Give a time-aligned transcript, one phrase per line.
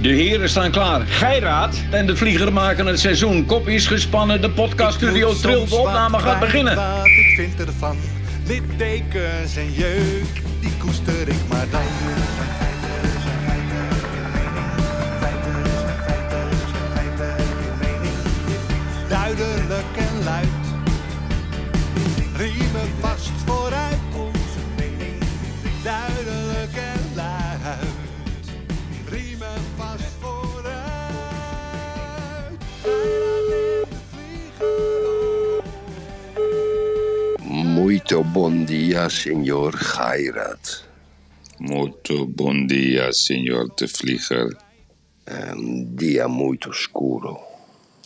[0.00, 1.00] De heren staan klaar.
[1.06, 3.46] Geiraat en de vlieger maken het seizoen.
[3.46, 5.68] Kop is gespannen, de podcaststudio trilt.
[5.68, 6.76] De opname gaat beginnen.
[6.76, 7.96] Wat ik vind ervan,
[8.46, 11.80] littekens en jeuk, die koester ik maar dan.
[19.08, 20.48] Duidelijk en luid,
[22.36, 23.85] riemen vast vooruit
[38.08, 40.84] Muito bon dia, senor Gairat.
[41.58, 44.56] Molto bon dia, signor de Vlieger.
[45.26, 47.40] Um, dia muito scuro.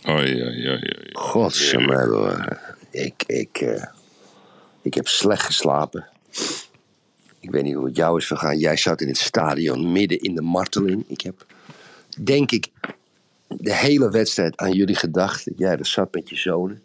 [0.07, 1.09] Oei, oei, oei, oei.
[1.13, 2.57] Godzijdank.
[2.91, 3.85] Ik, ik, eh,
[4.81, 6.07] ik heb slecht geslapen.
[7.39, 8.57] Ik weet niet hoe het jou is vergaan.
[8.57, 11.03] Jij zat in het stadion midden in de marteling.
[11.07, 11.45] Ik heb,
[12.17, 12.67] denk ik,
[13.47, 15.45] de hele wedstrijd aan jullie gedacht.
[15.45, 16.81] dat Jij er zat met je zonen.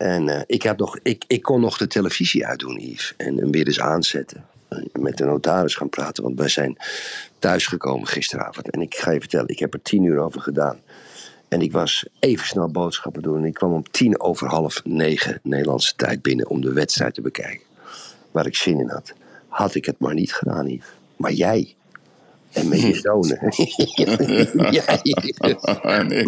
[0.00, 3.14] En eh, ik, had nog, ik, ik kon nog de televisie uitdoen, Yves.
[3.16, 4.44] En hem weer eens aanzetten.
[4.68, 6.22] En met de notaris gaan praten.
[6.22, 6.76] Want wij zijn
[7.38, 8.70] thuisgekomen gisteravond.
[8.70, 10.80] En ik ga je vertellen, ik heb er tien uur over gedaan.
[11.48, 13.38] En ik was even snel boodschappen doen.
[13.38, 17.20] En ik kwam om tien over half negen Nederlandse tijd binnen om de wedstrijd te
[17.20, 17.66] bekijken.
[18.30, 19.12] Waar ik zin in had.
[19.48, 20.86] Had ik het maar niet gedaan, Yves.
[21.16, 21.74] Maar jij.
[22.52, 23.38] En met je zonen.
[24.80, 25.00] jij.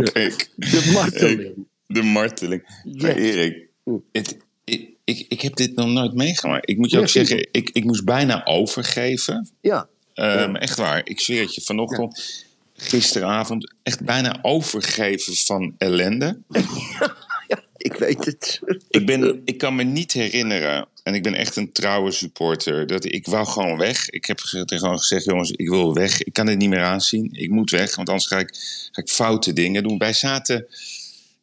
[0.12, 0.50] kijk.
[0.56, 1.70] De marteling.
[1.94, 2.82] De marteling.
[2.84, 3.16] Maar.
[3.16, 3.68] Erik,
[4.12, 6.68] het, ik, ik, ik heb dit nog nooit meegemaakt.
[6.68, 9.50] Ik moet je Ja, ook zeggen, ik, ik moest bijna overgeven.
[9.60, 9.88] Ja.
[10.14, 11.60] Ehm, Echt waar, ik zweer het je.
[11.60, 12.44] Vanochtend,
[12.76, 16.38] gisteravond, echt bijna overgeven van ellende.
[17.48, 18.60] ja, ik weet het.
[18.88, 23.04] Ik, ben, ik kan me niet herinneren, en ik ben echt een trouwe supporter, dat
[23.04, 24.10] ik wou gewoon weg.
[24.10, 26.22] Ik heb gewoon gezegd, jongens, ik wil weg.
[26.22, 27.28] Ik kan dit niet meer aanzien.
[27.32, 28.54] Ik moet weg, want anders ga ik,
[28.92, 29.98] ga ik foute dingen doen.
[29.98, 30.66] Wij zaten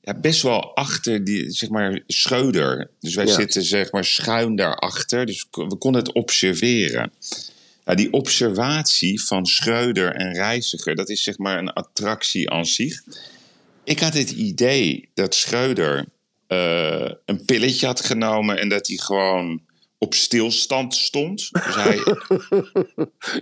[0.01, 2.89] ja, best wel achter die, zeg maar, Schreuder.
[2.99, 3.33] Dus wij Ja.
[3.33, 5.25] zitten, zeg maar, schuin daarachter.
[5.25, 7.11] Dus we konden het observeren.
[7.85, 13.01] Ja, die observatie van Schreuder en Reiziger, dat is zeg maar een attractie aan zich.
[13.83, 16.05] Ik had het idee dat Schreuder
[16.47, 19.61] eh, een pilletje had genomen en dat hij gewoon
[19.99, 21.49] op stilstand stond.
[21.51, 21.97] Dus hij,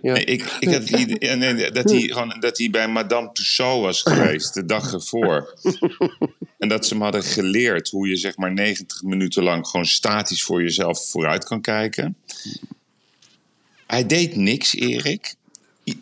[0.02, 0.14] Ja.
[0.14, 4.02] nee, ik, ik had idee nee, dat, hij gewoon, dat hij bij Madame Tussauds was
[4.02, 5.54] geweest de dag ervoor.
[6.58, 10.44] En dat ze hem hadden geleerd hoe je zeg maar 90 minuten lang gewoon statisch
[10.44, 12.18] voor jezelf vooruit kan kijken.
[13.88, 15.36] Hij deed niks, Erik.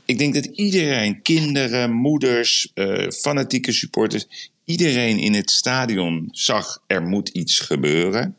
[0.05, 7.01] Ik denk dat iedereen, kinderen, moeders, eh, fanatieke supporters, iedereen in het stadion zag er
[7.01, 8.35] moet iets gebeuren.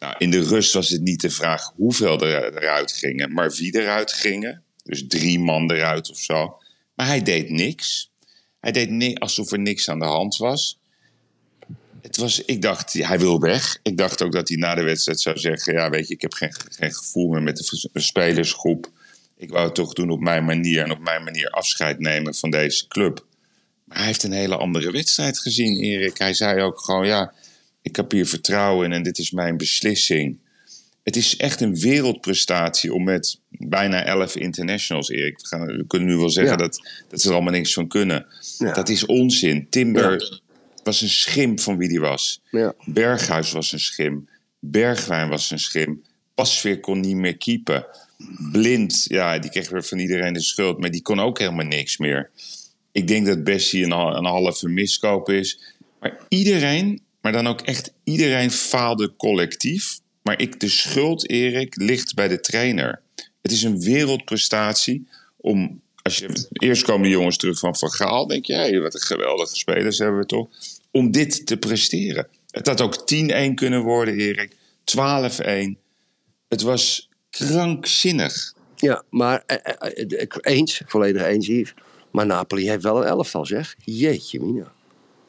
[0.00, 3.80] Nou, in de rust was het niet de vraag hoeveel er, eruit gingen, maar wie
[3.80, 4.62] eruit gingen.
[4.84, 6.58] Dus drie man eruit of zo.
[6.94, 8.10] Maar hij deed niks.
[8.60, 10.78] Hij deed alsof er niks aan de hand was.
[12.02, 13.78] Het was, ik dacht, hij wil weg.
[13.82, 16.32] Ik dacht ook dat hij na de wedstrijd zou zeggen: Ja, weet je, ik heb
[16.32, 17.56] geen, geen gevoel meer met
[17.92, 18.90] de spelersgroep.
[19.36, 22.50] Ik wou het toch doen op mijn manier en op mijn manier afscheid nemen van
[22.50, 23.26] deze club.
[23.84, 26.18] Maar hij heeft een hele andere wedstrijd gezien, Erik.
[26.18, 27.32] Hij zei ook gewoon: Ja,
[27.82, 30.38] ik heb hier vertrouwen in en dit is mijn beslissing.
[31.02, 35.40] Het is echt een wereldprestatie om met bijna elf internationals, Erik.
[35.40, 36.58] We, gaan, we kunnen nu wel zeggen Ja.
[36.58, 38.26] dat, dat ze er allemaal niks van kunnen.
[38.58, 38.72] Ja.
[38.72, 39.66] Dat is onzin.
[39.70, 40.40] Timber
[40.82, 42.40] was een schim van wie die was.
[42.50, 42.74] Ja.
[42.84, 44.28] Berghuis was een schim.
[44.58, 46.02] Bergwijn was een schim.
[46.34, 47.86] Pasveer kon niet meer keepen.
[48.52, 50.78] Blind, ja, die kreeg weer van iedereen de schuld.
[50.80, 52.30] Maar die kon ook helemaal niks meer.
[52.92, 55.60] Ik denk dat Bessie een, een halve miskoop is.
[56.00, 60.00] Maar iedereen, maar dan ook echt iedereen faalde collectief.
[60.22, 63.00] Maar ik, de schuld, Erik, ligt bij de trainer.
[63.42, 65.80] Het is een wereldprestatie om...
[66.02, 70.20] Als je, eerst komen jongens terug van Van denk je, wat een geweldige spelers hebben
[70.20, 70.48] we toch.
[70.90, 72.28] Om dit te presteren.
[72.50, 74.56] Het had ook 10-1 kunnen worden, Erik.
[74.98, 75.78] 12-1.
[76.48, 78.54] Het was krankzinnig.
[78.76, 81.74] Ja, maar eh, eh, eh, eens, volledig eens, Yves.
[82.10, 83.76] Maar Napoli heeft wel een elftal, zeg.
[83.84, 84.72] Jeetje, mina.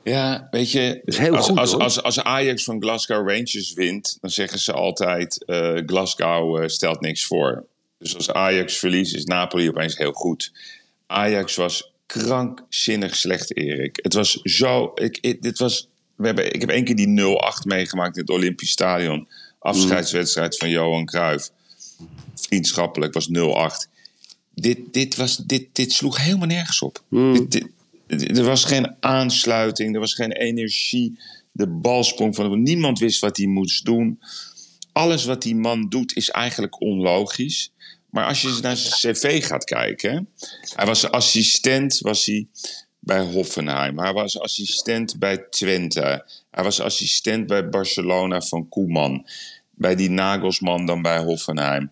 [0.04, 4.18] Ja, weet je, is heel als, goed, als, als, als Ajax van Glasgow Rangers wint,
[4.22, 7.66] dan zeggen ze altijd: eh, Glasgow eh, stelt niks voor.
[7.98, 10.52] Dus als Ajax verliest, is Napoli opeens heel goed.
[11.08, 14.00] Ajax was krankzinnig slecht, Erik.
[14.02, 14.92] Het was zo.
[14.96, 17.20] Ik, ik, dit was, we hebben, ik heb één keer die
[17.64, 19.28] 0-8 meegemaakt in het Olympisch Stadion.
[19.60, 21.52] Afscheidswedstrijd van Johan Cruijff.
[22.36, 23.30] Vriendschappelijk was
[23.86, 23.90] 0-8.
[24.54, 27.04] Dit, dit, was, dit, dit sloeg helemaal nergens op.
[27.34, 27.68] Dit- dit-
[28.12, 31.20] er was geen aansluiting, er was geen energie.
[31.52, 32.64] De bal sprong van.
[32.64, 34.20] Niemand wist wat hij moest doen.
[34.92, 37.72] Alles wat die man doet is eigenlijk onlogisch.
[38.10, 40.30] Maar als je naar zijn cv gaat kijken...
[40.76, 42.48] Hij was assistent was hij
[43.00, 44.00] bij Hoffenheim.
[44.00, 46.26] Hij was assistent bij Twente.
[46.52, 49.28] Hij was assistent bij Barcelona van Koeman.
[49.76, 51.92] Bij die Nagelsman dan bij Hoffenheim.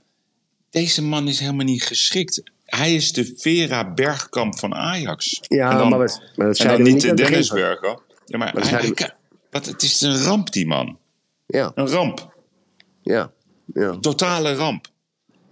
[0.70, 2.44] Deze man is helemaal niet geschikt.
[2.70, 5.40] Hij is de Vera Bergkamp van Ajax.
[5.42, 8.04] Ja, dan- maar, dat, maar dat En zeiden dan we niet de Dennisberg, hoor.
[8.26, 9.12] Ja, maar hij- hij-
[9.52, 10.98] wat, het is een ramp, die man.
[11.46, 12.34] Ja, Een ramp.
[13.02, 13.32] ja,
[13.74, 13.98] ja.
[14.00, 14.88] Totale ramp.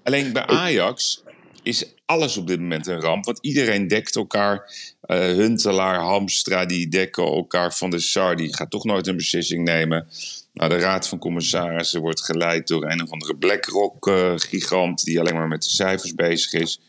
[0.03, 1.23] Alleen bij Ajax
[1.63, 3.25] is alles op dit moment een ramp.
[3.25, 4.71] Want iedereen dekt elkaar.
[5.01, 7.73] Eh, Huntelaar, Hamstra, die dekken elkaar.
[7.73, 10.07] Van de Sar, die gaat toch nooit een beslissing nemen.
[10.53, 15.03] Nou, de Raad van Commissarissen wordt geleid door een of andere BlackRock-gigant...
[15.03, 16.81] die alleen maar met de cijfers bezig is.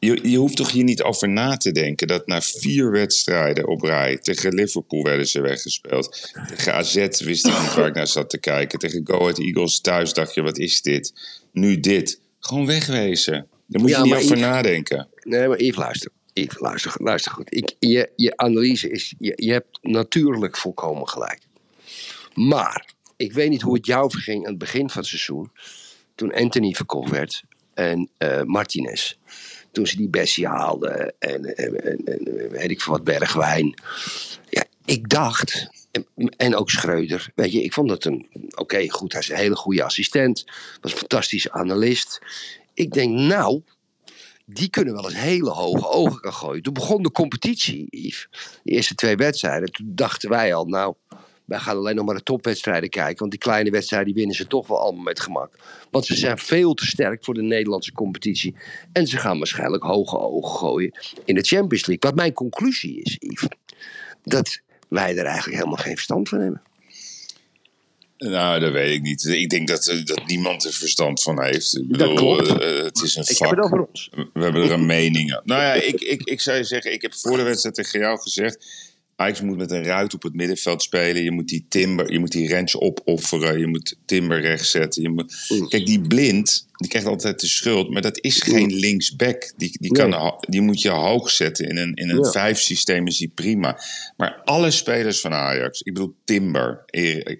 [0.00, 2.06] Je, je hoeft toch hier niet over na te denken...
[2.06, 4.18] dat na vier wedstrijden op rij...
[4.18, 6.32] tegen Liverpool werden ze weggespeeld.
[6.48, 8.78] Tegen AZ wist ik niet waar ik naar zat te kijken.
[8.78, 11.12] Tegen Go Ahead Eagles thuis dacht je, wat is dit?
[11.52, 12.20] Nu dit.
[12.38, 13.46] Gewoon wegwezen.
[13.66, 15.08] Daar moet Ja, je niet over Yves- nadenken.
[15.22, 16.10] Nee, maar even luister.
[16.32, 17.54] Even luister, luister goed.
[17.56, 21.40] Ik, je, je analyse is, je, je hebt natuurlijk volkomen gelijk.
[22.34, 25.50] Maar, ik weet niet hoe het jou verging aan het begin van het seizoen.
[26.14, 27.42] Toen Anthony verkocht werd
[27.74, 29.18] en eh, Martinez.
[29.72, 33.74] Toen ze die Bessie haalden en, en, en, en weet ik veel wat, Bergwijn.
[34.48, 35.68] Ja, ik dacht,
[36.36, 39.56] en, ook Schreuder, weet je, ik vond dat een, oké, goed, hij is een hele
[39.56, 40.44] goede assistent.
[40.80, 42.18] Was een fantastische analist.
[42.74, 43.62] Ik denk, nou,
[44.46, 46.62] die kunnen wel eens hele hoge ogen gaan gooien.
[46.62, 48.28] Toen begon de competitie, Yves.
[48.62, 49.72] De eerste twee wedstrijden.
[49.72, 50.94] Toen dachten wij al, nou,
[51.50, 53.18] wij gaan alleen nog maar de topwedstrijden kijken.
[53.18, 55.58] Want die kleine wedstrijden die winnen ze toch wel allemaal met gemak.
[55.90, 58.54] Want ze zijn veel te sterk voor de Nederlandse competitie.
[58.92, 62.10] En ze gaan waarschijnlijk hoge ogen gooien in de Champions League.
[62.10, 63.48] Wat mijn conclusie is, Yves.
[64.24, 66.62] Dat wij er eigenlijk helemaal geen verstand van hebben.
[68.18, 69.24] Nou, dat weet ik niet.
[69.24, 71.76] Ik denk dat, eh, dat niemand er verstand van heeft.
[71.76, 72.48] Ik Dat bedoel, klopt.
[72.62, 73.64] eh, het is een Ik heb het vak.
[73.64, 74.10] over ons.
[74.32, 75.42] We hebben er een mening aan.
[75.44, 78.20] Nou ja, ik, ik, ik zou je zeggen, ik heb voor de wedstrijd tegen jou
[78.20, 78.66] gezegd...
[79.20, 81.22] Ajax moet met een ruit op het middenveld spelen.
[81.22, 83.58] Je moet die Timber, je moet die Rens opofferen.
[83.58, 85.02] Je moet Timber rechtzetten.
[85.02, 85.46] Je moet...
[85.48, 85.68] Mm.
[85.68, 87.90] Kijk, die blind, die krijgt altijd de schuld.
[87.90, 89.52] Maar dat is geen linksback.
[89.56, 90.18] Die, die, kan, Nee.
[90.18, 91.68] ho- die moet je hoog zetten.
[91.68, 92.30] In een, in een Ja.
[92.30, 93.80] vijfsysteem is die prima.
[94.16, 96.84] Maar alle spelers van Ajax, ik bedoel Timber,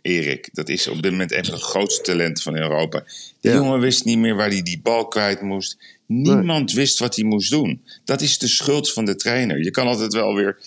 [0.02, 3.04] Erik, dat is op dit moment een van de grootste talenten van Europa.
[3.40, 3.56] Die Ja.
[3.56, 5.76] jongen wist niet meer waar hij die bal kwijt moest.
[6.06, 7.82] Niemand wist wat hij moest doen.
[8.04, 9.62] Dat is de schuld van de trainer.
[9.64, 10.58] Je kan altijd wel weer.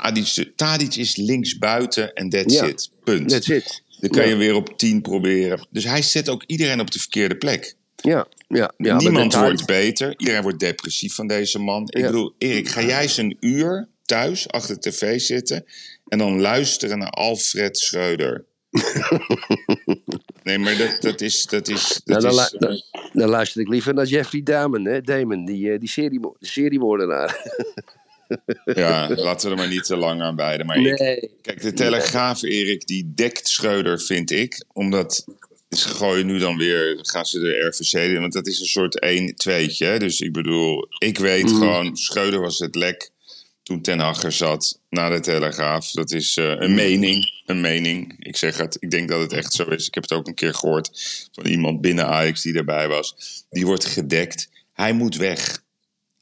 [0.00, 2.64] Tadic, Tadic is linksbuiten en that's Ja.
[2.64, 2.90] it.
[3.04, 3.28] Punt.
[3.28, 3.82] That's it.
[4.00, 4.28] Dan kan Ja.
[4.28, 5.66] je weer op 10 proberen.
[5.70, 7.74] Dus hij zet ook iedereen op de verkeerde plek.
[7.96, 8.96] Ja, ja, ja.
[8.96, 10.14] Niemand wordt beter.
[10.16, 11.82] Iedereen wordt depressief van deze man.
[11.90, 15.64] Ik bedoel, Erik, ga jij eens een uur thuis achter de tv zitten
[16.08, 18.44] en dan luisteren naar Alfred Schreuder?
[20.42, 21.46] nee, maar dat, dat is.
[21.46, 25.00] Dat is, Nou, dat dan, is dan, dan luister ik liever naar Jeffrey Damon, hè?
[25.00, 27.36] Damon die, eh, die serie, seriemoordenaar.
[28.64, 30.66] ja, laten we er maar niet te lang aan wijden.
[30.66, 30.96] Maar ik.
[31.42, 34.64] Kijk, de Telegraaf, Erik, die dekt Schreuder, vind ik.
[34.72, 35.24] Omdat
[35.70, 38.20] ze gooien nu dan weer, gaan ze de RVC in.
[38.20, 39.86] Want dat is een soort 1-2'tje.
[39.86, 39.98] hè.
[39.98, 43.10] Dus ik bedoel, ik weet gewoon, Schreuder was het lek
[43.62, 45.90] toen Ten Hag er zat na de Telegraaf.
[45.90, 48.14] Dat is eh, een mening, een mening.
[48.18, 49.86] Ik zeg het, ik denk dat het echt zo is.
[49.86, 50.90] Ik heb het ook een keer gehoord
[51.32, 53.14] van iemand binnen Ajax die erbij was.
[53.50, 54.48] Die wordt gedekt.
[54.72, 55.61] Hij moet weg.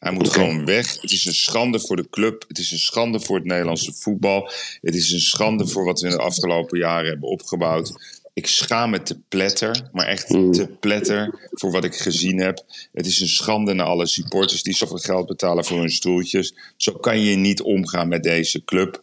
[0.00, 1.00] Hij moet gewoon weg.
[1.00, 2.44] Het is een schande voor de club.
[2.48, 4.50] Het is een schande voor het Nederlandse voetbal.
[4.80, 8.18] Het is een schande voor wat we in de afgelopen jaren hebben opgebouwd.
[8.34, 12.64] Ik schaam me te pletter, maar echt te pletter voor wat ik gezien heb.
[12.92, 16.54] Het is een schande naar alle supporters die zoveel geld betalen voor hun stoeltjes.
[16.76, 19.02] Zo kan je niet omgaan met deze club.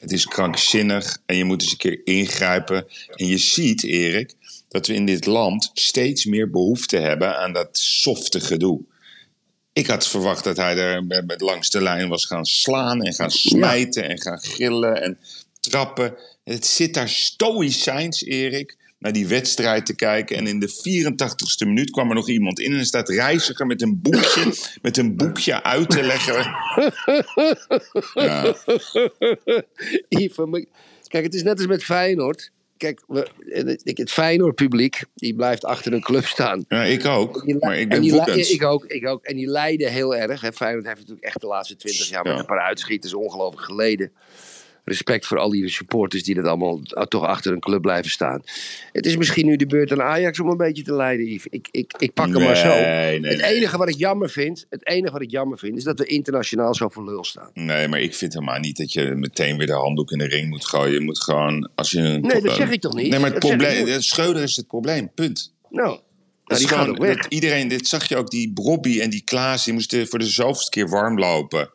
[0.00, 2.86] Het is krankzinnig en je moet eens een keer ingrijpen.
[3.14, 4.34] En je ziet, Erik,
[4.68, 8.80] dat we in dit land steeds meer behoefte hebben aan dat softe gedoe.
[9.74, 13.30] Ik had verwacht dat hij er met, langs de lijn was gaan slaan en gaan
[13.30, 15.18] smijten en gaan gillen en
[15.60, 16.14] trappen.
[16.44, 20.36] Het zit daar stoïcijns, Erik, naar die wedstrijd te kijken.
[20.36, 23.82] En in de 84ste minuut kwam er nog iemand in en er staat reiziger met
[23.82, 26.44] een boekje, met een boekje uit te leggen.
[28.14, 28.54] Ja,
[31.06, 32.50] Kijk, het is net als met Feyenoord.
[32.76, 36.64] Kijk, we, het- het Feyenoord-publiek, die blijft achter een club staan.
[36.68, 38.52] ja, ik ook, Die maar ik en ben die.
[38.52, 39.24] Ik ook, ik ook.
[39.24, 40.40] En die lijden heel erg.
[40.40, 40.52] Hè.
[40.52, 42.38] Feyenoord heeft natuurlijk echt de laatste twintig jaar met Ja.
[42.38, 44.12] een paar uitschieters ongelooflijk geleden.
[44.84, 48.42] Respect voor al die supporters die dat allemaal toch achter een club blijven staan.
[48.92, 51.46] Het is misschien nu de beurt aan Ajax om een beetje te leiden, Yves.
[51.50, 52.68] Ik, ik, ik pak hem maar zo.
[52.68, 55.98] Nee, het enige wat ik jammer vind, het enige wat ik jammer vind, is dat
[55.98, 57.50] we internationaal zo voor lul staan.
[57.54, 60.48] Nee, maar ik vind helemaal niet dat je meteen weer de handdoek in de ring
[60.48, 60.92] moet gooien.
[60.92, 63.10] Je moet gewoon, als je een Nee, dat zeg ik toch niet?
[63.10, 63.94] Nee, maar het Dat probleem, niet.
[63.94, 65.52] het Schreuder is het probleem, punt.
[65.70, 66.00] Nou, Dat
[66.44, 67.16] die is gaat gewoon, ook weg.
[67.22, 70.26] dat iedereen, dit zag je ook, die Bobby en die Klaas, die moesten voor de
[70.26, 71.70] zoveelste keer warm lopen.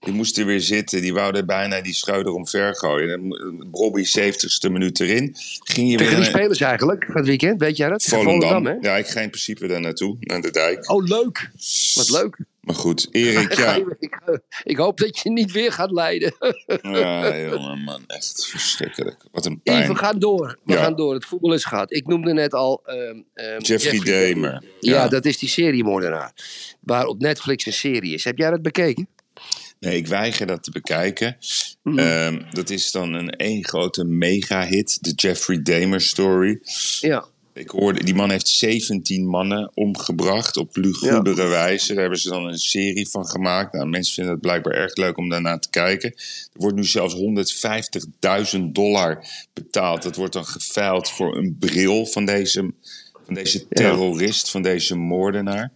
[0.00, 3.28] Die moesten weer zitten, die wouden bijna die Schreuder omver gooien.
[3.70, 5.36] Bobby 70ste minuut erin.
[5.64, 8.02] Ging je Tegen weer die spelers eigenlijk van het weekend, weet jij dat?
[8.04, 8.66] Volendam.
[8.66, 8.74] hè?
[8.80, 10.90] Ja, ik ga in principe daar naartoe, naar de dijk.
[10.90, 11.50] Oh, leuk.
[11.94, 12.36] Wat leuk.
[12.60, 13.74] Maar goed, Erik, ja.
[13.98, 16.34] ik, ik hoop dat je niet weer gaat leiden.
[16.82, 19.16] Ja, jongen, man, echt verschrikkelijk.
[19.32, 19.88] Wat een pijn.
[19.88, 20.58] we gaan door.
[20.64, 20.82] We Ja.
[20.82, 21.14] gaan door.
[21.14, 21.92] Het voetbal is gehad.
[21.92, 22.82] Ik noemde net al...
[22.84, 24.62] ehm, ehm, Jeffrey Dahmer.
[24.80, 24.92] Ja.
[24.94, 25.08] Ja.
[25.08, 26.32] dat is die seriemoordenaar.
[26.80, 28.24] Waar op Netflix een serie is.
[28.24, 29.08] Heb jij dat bekeken?
[29.80, 31.36] Nee, ik weiger dat te bekijken.
[31.82, 31.98] Mhm.
[31.98, 36.60] Ehm, dat is dan een één grote mega-hit, de Jeffrey Dahmer story.
[37.00, 37.24] Ja.
[37.52, 41.92] Ik hoorde, die man heeft 17 mannen omgebracht op lugubere wijze.
[41.92, 43.72] Daar hebben ze dan een serie van gemaakt.
[43.72, 46.10] Nou, mensen vinden het blijkbaar erg leuk om daarna te kijken.
[46.12, 50.02] Er wordt nu zelfs 150.000 dollar betaald.
[50.02, 52.72] Dat wordt dan geveild voor een bril van deze,
[53.24, 55.72] van deze terrorist, van deze moordenaar.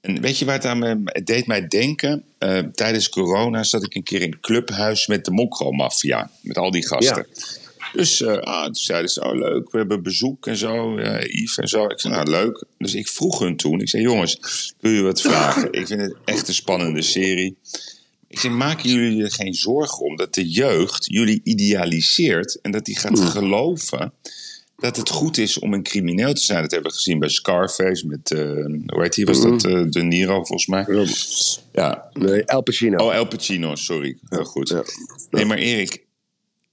[0.00, 2.24] En weet je waar het aan me het deed mij denken?
[2.38, 6.30] Eh, tijdens corona zat ik een keer in een clubhuis met de Mokro-maffia.
[6.40, 7.26] Met al die gasten.
[7.92, 11.58] Dus eh, ah, toen zeiden ze, oh leuk, we hebben bezoek en zo, eh, Yves
[11.58, 11.84] en zo.
[11.84, 12.64] Ik zei, nou leuk.
[12.78, 14.38] Dus ik vroeg hun toen, ik zei, jongens,
[14.80, 15.72] wil je wat vragen?
[15.80, 17.56] ik vind het echt een spannende serie.
[18.28, 22.58] Ik zei, maken jullie er geen zorgen om dat de jeugd jullie idealiseert...
[22.62, 24.12] en dat die gaat geloven
[24.80, 26.62] dat het goed is om een crimineel te zijn.
[26.62, 28.40] Dat hebben we gezien bij Scarface met, eh,
[28.86, 30.86] hoe heet die, was dat eh, De Niro volgens mij?
[31.72, 33.04] Ja, Nee, El Pacino.
[33.06, 34.18] Oh, El Pacino, sorry.
[34.28, 34.68] Heel goed.
[34.68, 34.82] Ja.
[35.30, 36.04] Nee, maar Erik,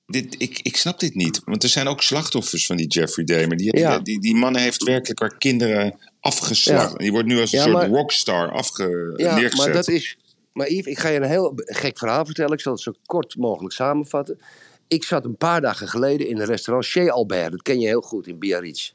[0.07, 1.41] dit, ik, ik snap dit niet.
[1.45, 3.57] Want er zijn ook slachtoffers van die Jeffrey Dahmer.
[3.57, 3.99] Die, Ja.
[3.99, 6.91] die, die man heeft werkelijk haar kinderen afgeslacht.
[6.91, 6.97] Ja.
[6.97, 9.65] Die wordt nu als een Ja, soort maar- rockstar afge, ja, neergezet.
[9.65, 10.17] maar dat is...
[10.53, 12.53] Maar Yves, ik ga je een heel gek verhaal vertellen.
[12.53, 14.39] Ik zal het zo kort mogelijk samenvatten.
[14.87, 17.51] Ik zat een paar dagen geleden in een restaurant Chez Albert.
[17.51, 18.93] Dat ken je heel goed in Biarritz.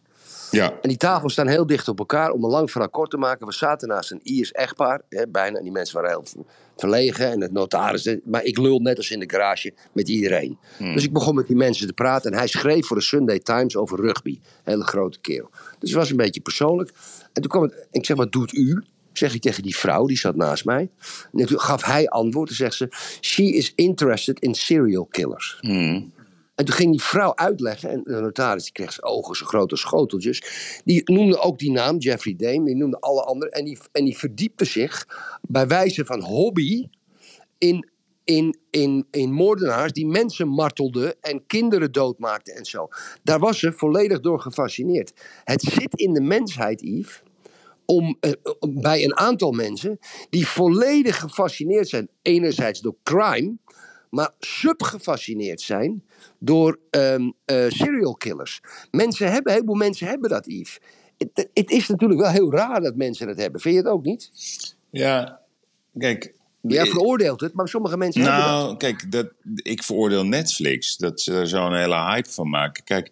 [0.51, 2.31] Ja, En die tafels staan heel dicht op elkaar.
[2.31, 3.47] Om een lang verhaal kort te maken.
[3.47, 5.01] We zaten naast een Iers echtpaar.
[5.09, 5.57] Hè, bijna.
[5.57, 6.45] En die mensen waren heel
[6.77, 7.31] verlegen.
[7.31, 8.17] En het notaris.
[8.25, 10.59] Maar ik lul net als in de garage met iedereen.
[10.79, 12.33] Dus ik begon met die mensen te praten.
[12.33, 14.39] En hij schreef voor de Sunday Times over rugby.
[14.65, 15.51] Hele grote kerel.
[15.79, 16.91] Dus het was een beetje persoonlijk.
[17.33, 17.87] En toen kwam het.
[17.91, 18.83] Ik zeg, wat doet u?
[19.21, 20.91] Zeg ik tegen die vrouw, die zat naast mij.
[21.33, 22.49] En toen gaf hij antwoord.
[22.49, 22.89] En zegt ze:
[23.21, 25.59] She is interested in serial killers.
[26.55, 29.71] En toen ging die vrouw uitleggen, en de notaris die kreeg zijn ogen zo groot
[29.71, 30.43] als schoteltjes.
[30.85, 33.53] Die noemde ook die naam, Jeffrey Dahmer, die noemde alle anderen.
[33.53, 35.07] En die, en die verdiepte zich
[35.43, 36.89] bij wijze van hobby
[37.59, 37.89] in,
[38.25, 42.89] in, in, in moordenaars die mensen martelden en kinderen doodmaakten en zo.
[43.23, 45.13] Daar was ze volledig door gefascineerd.
[45.45, 47.23] Het zit in de mensheid, Yves,
[47.91, 49.99] om, eh, om- bij een aantal mensen
[50.31, 53.57] die volledig gefascineerd zijn, enerzijds door crime,
[54.11, 56.05] maar subgefascineerd zijn
[56.39, 58.61] door ehm, eh, serial killers.
[58.91, 60.79] Mensen hebben, een heleboel mensen hebben dat, Yves.
[61.17, 63.61] Het, het is natuurlijk wel heel raar dat mensen dat hebben.
[63.61, 64.31] Vind je het ook niet?
[64.91, 65.41] ja.
[65.99, 66.35] Kijk.
[66.61, 68.51] Jij veroordeelt het, maar sommige mensen hebben dat.
[68.51, 72.85] Nou, kijk, dat, ik veroordeel Netflix dat ze er zo'n hele hype van maken.
[72.85, 73.11] Kijk,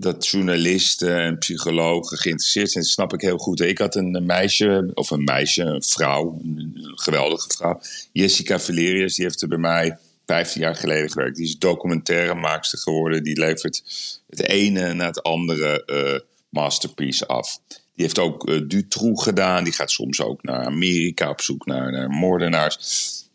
[0.00, 3.60] dat journalisten en psychologen geïnteresseerd zijn, dat snap ik heel goed.
[3.60, 7.80] Ik had een meisje, of een meisje, een vrouw, een geweldige vrouw,
[8.12, 11.36] Jessica Valerius, die heeft er bij mij 15 jaar geleden gewerkt.
[11.36, 13.82] Die is documentairemaakster geworden, die levert
[14.28, 17.58] het ene na het andere eh, masterpiece af.
[17.68, 19.64] Die heeft ook eh, Dutroux gedaan.
[19.64, 22.78] Die gaat soms ook naar Amerika op zoek naar, naar moordenaars.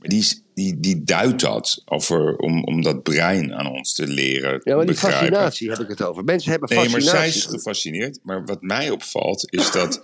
[0.03, 4.61] Maar die, die, die duidt dat over, om, om dat brein aan ons te leren
[4.63, 5.19] Ja, maar die begrijpen.
[5.27, 6.23] fascinatie heb ik het over.
[6.23, 7.31] Mensen hebben Nee, maar fascinatie.
[7.31, 8.19] zij is gefascineerd.
[8.23, 10.01] Maar wat mij opvalt is dat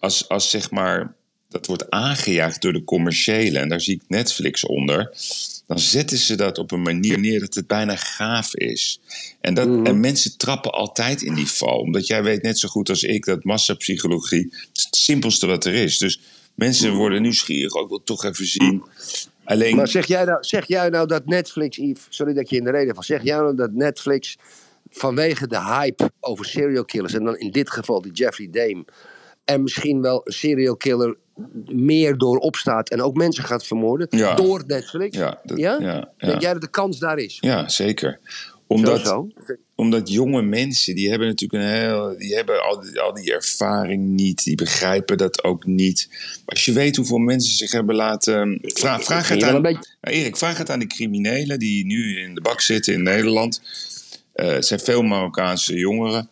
[0.00, 1.14] als, als zeg maar
[1.48, 5.12] dat wordt aangejaagd door de commerciële, en daar zie ik Netflix onder,
[5.66, 9.00] dan zetten ze dat op een manier neer dat het bijna gaaf is.
[9.40, 9.86] En, dat, Mhm.
[9.86, 13.24] en mensen trappen altijd in die val, omdat jij weet net zo goed als ik
[13.24, 15.98] dat massapsychologie het simpelste wat er is.
[15.98, 16.20] Dus
[16.56, 18.84] mensen worden nieuwsgierig, ook wil toch even zien.
[19.44, 19.76] Alleen.
[19.76, 22.70] Maar zeg jij, nou, zeg jij nou dat Netflix, Yves, sorry dat je in de
[22.70, 24.36] reden van, zeg jij nou dat Netflix
[24.90, 28.84] vanwege de hype over serial killers, en dan in dit geval die Jeffrey Dahmer,
[29.44, 31.16] en misschien wel een serial killer
[31.66, 34.34] meer door opstaat en ook mensen gaat vermoorden, Ja.
[34.34, 35.16] door Netflix?
[35.16, 35.76] Ja, dat- ja?
[35.80, 35.86] ja,
[36.18, 36.28] ja.
[36.28, 37.38] Denk jij dat de kans daar is?
[37.40, 38.18] ja, zeker.
[38.66, 39.54] Omdat, zo, zo.
[39.74, 44.04] omdat jonge mensen, die hebben natuurlijk een heel, die hebben al die, al die ervaring
[44.04, 46.08] niet, die begrijpen dat ook niet.
[46.44, 48.58] Als je weet hoeveel mensen zich hebben laten.
[48.62, 49.62] Vraag, vraag Vind het aan.
[49.62, 53.60] Nou, Erik, vraag het aan die criminelen die nu in de bak zitten in Nederland.
[54.32, 56.28] Het zijn veel Marokkaanse jongeren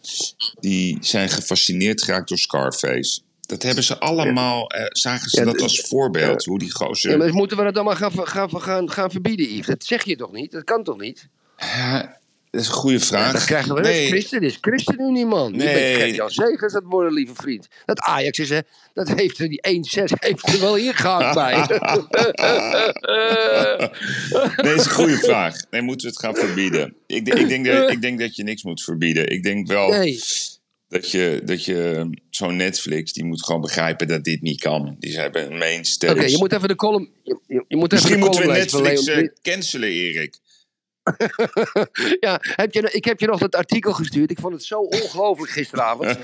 [0.60, 3.20] die zijn gefascineerd geraakt door Scarface.
[3.40, 7.10] Dat hebben ze allemaal, eh, zagen ze Ja, dat als voorbeeld, hoe die gozer.
[7.10, 9.66] Ja, maar moeten we dat allemaal gaan, gaan, gaan, gaan verbieden, Yves?
[9.66, 10.52] Dat zeg je toch niet?
[10.52, 11.28] Dat kan toch niet?
[11.58, 12.18] Ja,
[12.54, 13.32] Dat is een goede vraag.
[13.32, 15.52] Dan krijgen we nee, Christen, is ChristenUnie, man.
[15.52, 15.74] Je Nee.
[15.74, 17.68] bent Gert-Jan Segers, dat worden, lieve vriend.
[17.84, 18.58] Dat Ajax is, hè,
[18.92, 21.54] dat heeft er, die 1-6 heeft er wel ingehaakt bij.
[24.56, 25.56] Nee, dat is een goede vraag.
[25.70, 26.94] Nee, moeten we het gaan verbieden?
[27.06, 29.30] Ik, denk- ik, denk dat, ik denk dat je niks moet verbieden.
[29.30, 30.20] Ik denk wel Nee.
[30.88, 34.96] dat je, dat je zo'n Netflix, die moet gewoon begrijpen dat dit niet kan.
[34.98, 36.12] Die hebben een mainstage.
[36.14, 37.08] Oké, je moet even de column...
[37.22, 40.38] Je, je- je moet even Misschien de moeten we Netflix eh, cancelen, Erik.
[42.20, 44.30] Ja, heb je, ik heb je nog dat artikel gestuurd.
[44.30, 46.18] Ik vond het zo ongelooflijk gisteravond.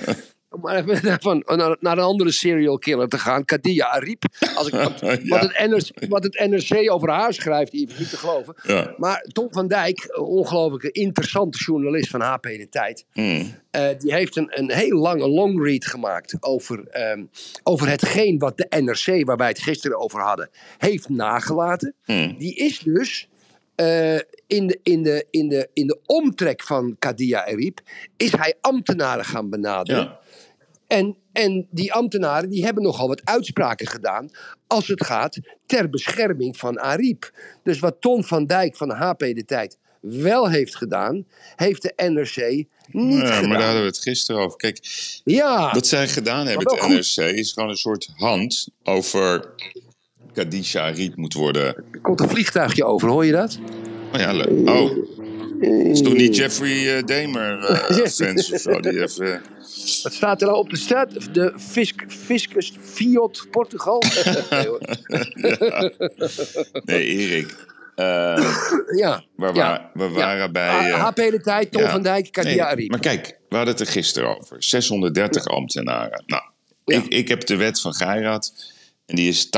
[0.51, 3.45] Om even van, naar, naar een andere serial killer te gaan.
[3.45, 4.25] Kadia Ariep.
[4.55, 5.19] Als ik, wat, Ja.
[5.25, 8.55] wat, het NRC, wat het NRC over haar schrijft, die is niet te geloven.
[8.63, 8.95] Ja.
[8.97, 13.05] Maar Tom van Dijk, een ongelooflijke interessante journalist van HP De Tijd.
[13.13, 13.55] Hmm.
[13.71, 17.25] eh, die heeft een, een heel lange longread gemaakt over, ehm,
[17.63, 21.95] over hetgeen wat de NRC, waar wij het gisteren over hadden, heeft nagelaten.
[22.05, 22.35] Hmm.
[22.39, 23.29] Die is dus
[23.81, 27.81] eh, in, de, in, de, in, de, in de omtrek van Kadia Ariep,
[28.17, 30.03] is hij ambtenaren gaan benaderen.
[30.03, 30.19] Ja.
[30.87, 34.31] En, en die ambtenaren die hebben nogal wat uitspraken gedaan
[34.67, 37.31] als het gaat ter bescherming van Ariep.
[37.63, 42.37] Dus wat Ton van Dijk van HP De Tijd wel heeft gedaan, heeft de NRC
[42.93, 43.49] niet Ja, gedaan.
[43.49, 44.57] maar daar hadden we het gisteren over.
[44.57, 44.79] Kijk,
[45.25, 46.89] Ja, wat zij gedaan hebben, goed.
[46.89, 49.55] NRC, is gewoon een soort hand over
[50.33, 51.65] Kadisha Ariep moet worden.
[51.67, 53.59] er komt een vliegtuigje over, hoor je dat?
[54.15, 55.09] Oh ja, le- oh.
[55.91, 58.81] Is toch niet Jeffrey eh, Dahmer eh, fans of zo?
[58.81, 59.43] Die even,
[60.03, 61.35] Wat staat er nou op de straat?
[61.35, 64.03] De Fisc, Fiscus Fiat Portugal?
[66.85, 67.69] Nee, Erik.
[68.97, 69.23] Ja.
[69.37, 69.53] we, ja.
[69.53, 70.91] wa- we waren bij...
[70.91, 71.91] HP De Tijd, ja.
[71.91, 72.89] van Dijk, Kadia Nee.
[72.91, 74.63] Maar kijk, we hadden het er gisteren over.
[74.63, 76.23] 630 ambtenaren.
[76.27, 76.43] Nou,
[76.85, 76.97] Ja.
[76.97, 78.73] ik, ik heb de wet van Geiraat.
[79.11, 79.51] En die is 80%,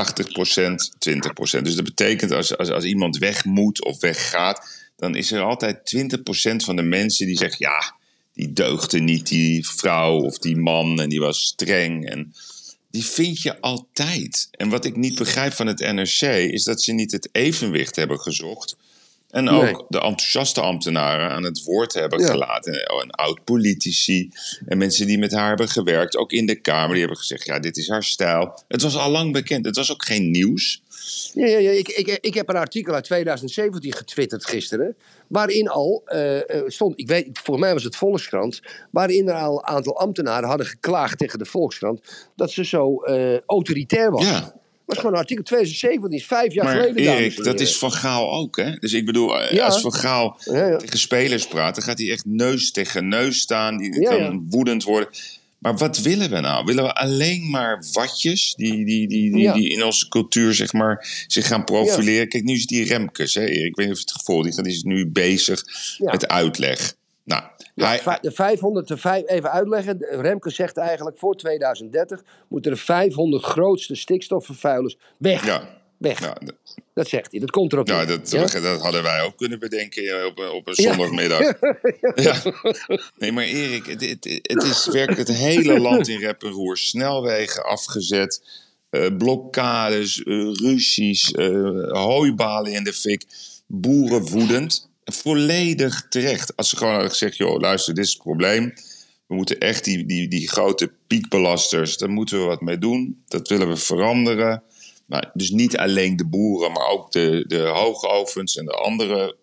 [1.59, 1.61] 20%.
[1.61, 4.67] Dus dat betekent als, als, als iemand weg moet of weggaat...
[4.95, 7.57] dan is er altijd 20% van de mensen die zeggen...
[7.59, 7.95] ja,
[8.33, 11.01] die deugde niet, die vrouw of die man.
[11.01, 12.09] En die was streng.
[12.09, 12.33] En
[12.91, 14.47] die vind je altijd.
[14.51, 16.21] En wat ik niet begrijp van het NRC...
[16.51, 18.75] is dat ze niet het evenwicht hebben gezocht...
[19.33, 19.73] En ook Nee.
[19.87, 22.27] de enthousiaste ambtenaren aan het woord hebben Ja.
[22.27, 22.73] gelaten.
[22.73, 24.29] En, en oud-politici
[24.65, 26.17] en mensen die met haar hebben gewerkt.
[26.17, 28.63] Ook in de Kamer, die hebben gezegd, ja, dit is haar stijl.
[28.67, 29.65] Het was al lang bekend.
[29.65, 30.81] Het was ook geen nieuws.
[31.33, 31.71] Ja, ja, ja.
[31.71, 34.95] Ik, ik, ik heb een artikel uit 2017 getwitterd gisteren.
[35.27, 38.61] Waarin al eh, eh, stond, ik weet, volgens mij was het Volkskrant.
[38.91, 42.01] Waarin er al een aantal ambtenaren hadden geklaagd tegen de Volkskrant.
[42.35, 44.25] dat ze zo eh, autoritair was.
[44.25, 44.61] Ja.
[44.85, 47.17] Was gewoon een artikel 2017, is vijf jaar Maar geleden.
[47.17, 48.75] Erik, dat is Van Gaal ook, hè?
[48.75, 49.65] Dus ik bedoel, eh, Ja.
[49.65, 50.77] als Van Gaal Ja, ja.
[50.77, 51.75] tegen spelers praat...
[51.75, 53.77] dan gaat hij echt neus tegen neus staan.
[53.77, 55.09] Die kan woedend worden.
[55.59, 56.65] Maar wat willen we nou?
[56.65, 61.47] Willen we alleen maar watjes die, die, die, die, in onze cultuur zeg maar, zich
[61.47, 62.27] gaan profileren?
[62.27, 63.65] Kijk, nu is die Remkes, hè, Erik.
[63.65, 65.63] Ik weet niet of je het gevoel die, die is nu bezig
[65.97, 66.95] met uitleg.
[67.25, 67.43] Nou,
[67.75, 69.97] hij, de 500, de vijf, even uitleggen.
[70.09, 75.45] Remke zegt eigenlijk voor 2030 moeten de 500 grootste stikstofvervuilers weg.
[75.45, 76.19] ja, Weg.
[76.19, 76.37] ja,
[76.93, 77.39] Dat zegt hij.
[77.39, 77.87] Dat komt erop.
[77.87, 78.45] ja, dat, Ja?
[78.59, 81.39] dat hadden wij ook kunnen bedenken eh, op, een- op een zondagmiddag.
[82.15, 82.35] Ja.
[83.17, 86.77] Nee, maar Erik, het, het, het is werkelijk het hele land in rep en roer.
[86.77, 88.41] Snelwegen afgezet,
[88.89, 91.47] eh, blokkades, eh, ruzies, eh,
[91.91, 93.25] hooibalen in de fik,
[93.67, 94.89] boeren woedend.
[95.05, 96.55] Volledig terecht.
[96.55, 98.73] Als ze gewoon hadden gezegd, joh, luister, dit is het probleem.
[99.27, 103.23] We moeten echt die, die, die grote piekbelasters, daar moeten we wat mee doen.
[103.27, 104.63] Dat willen we veranderen.
[105.05, 109.35] Nou, dus niet alleen de boeren, maar ook de, de hoogovens en de andere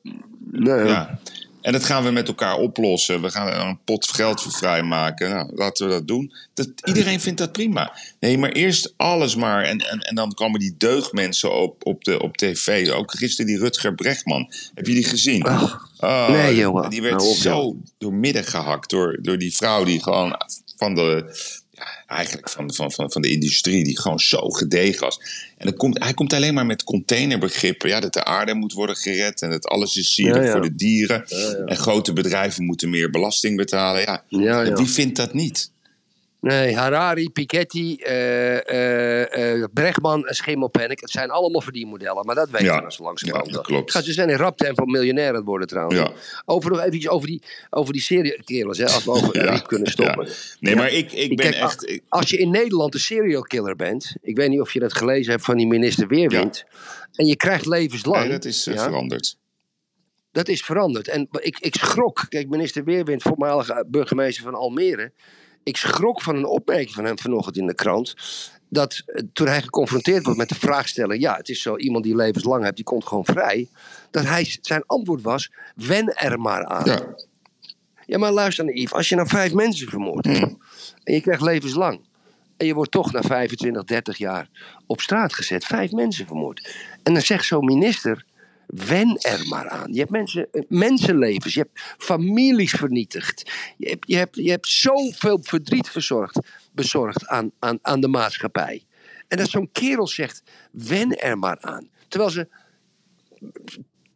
[0.51, 1.19] Nee, ja.
[1.63, 3.23] En dat gaan we met elkaar oplossen.
[3.23, 5.31] We gaan er een pot geld voor vrijmaken.
[5.31, 6.33] Nou, laten we dat doen.
[6.55, 7.99] Dat, iedereen vindt dat prima.
[8.21, 9.65] Nee, maar eerst alles maar.
[9.65, 12.91] En, en, en dan komen die deugdmensen op, op, de, op tv.
[12.91, 14.53] Ook gisteren die Rutger Bregman.
[14.75, 15.47] Heb je die gezien?
[16.01, 16.91] Oh, nee, jongen.
[16.91, 20.37] Die werd Nou, op, zo doormidden gehakt door, door die vrouw die gewoon
[20.77, 21.39] van de...
[22.07, 25.21] Eigenlijk van, van, van, van de industrie, die gewoon zo gedegen was.
[25.57, 27.89] En dan komt, hij komt alleen maar met containerbegrippen.
[27.89, 30.53] Ja, dat de aarde moet worden gered en dat alles is zielig Ja, ja.
[30.53, 31.25] voor de dieren.
[31.67, 34.01] En grote bedrijven moeten meer belasting betalen.
[34.01, 34.75] Ja, Ja, ja.
[34.75, 35.71] wie vindt dat niet?
[36.41, 41.01] Nee, Harari, Piketty, eh, eh, eh, Bregman en Schimmelpenninck.
[41.01, 43.49] Het zijn allemaal verdienmodellen, maar dat weten Ja, we zo langzamerhand.
[43.51, 43.91] ja, dat klopt.
[43.91, 45.99] Gaat- Ze zijn in rap tempo miljonair aan worden trouwens.
[45.99, 46.13] Ja.
[46.45, 49.91] Over nog even over die, over die serial killers, hè, als we over Ja, kunnen
[49.91, 50.27] stoppen.
[50.27, 50.33] ja.
[50.61, 51.89] Nee, maar ik, ik ben Kijk, echt...
[51.89, 54.95] ik- Als je in Nederland een serial killer bent, ik weet niet of je dat
[54.97, 56.65] gelezen hebt van die minister Weerwind,
[57.15, 58.21] en je krijgt levenslang.
[58.23, 59.37] nee, dat is veranderd.
[60.33, 61.09] dat is veranderd.
[61.09, 65.13] En ik, ik schrok, kijk, minister Weerwind, voormalige burgemeester van Almere.
[65.71, 68.15] Ik schrok van een opmerking van hem vanochtend in de krant.
[68.69, 72.17] dat eh, toen hij geconfronteerd wordt met de vraagstelling: ja, het is zo iemand die
[72.17, 73.69] levenslang hebt, die komt gewoon vrij.
[74.11, 76.85] Dat hij, zijn antwoord was: wen er maar aan.
[76.85, 77.01] Ja,
[78.07, 80.59] Ja, maar luister naar Yves, als je nou vijf mensen vermoordt hebt, Mm.
[81.05, 82.01] en je krijgt levenslang.
[82.57, 84.49] En je wordt toch na 25, 30 jaar
[84.87, 85.65] op straat gezet.
[85.65, 86.75] Vijf mensen vermoord.
[87.03, 88.25] En dan zegt zo'n minister:
[88.71, 89.93] wen er maar aan.
[89.93, 93.51] Je hebt mensen, eh, mensenlevens, je hebt families vernietigd.
[93.77, 96.39] Je hebt, je hebt, je hebt zoveel verdriet verzorgd,
[96.73, 98.85] bezorgd aan, aan, aan de maatschappij.
[99.29, 101.89] En dat zo'n kerel zegt: wen er maar aan.
[102.09, 102.49] Terwijl ze